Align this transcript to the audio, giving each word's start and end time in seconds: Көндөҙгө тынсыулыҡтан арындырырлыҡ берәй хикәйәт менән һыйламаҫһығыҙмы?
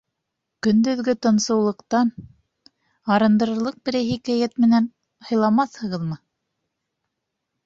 Көндөҙгө 0.67 1.13
тынсыулыҡтан 1.25 2.09
арындырырлыҡ 3.17 3.77
берәй 3.91 4.09
хикәйәт 4.09 4.57
менән 4.65 4.89
һыйламаҫһығыҙмы? 5.29 6.19